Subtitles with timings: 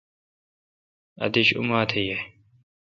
[1.23, 2.21] آتش اوماتھ ییں۔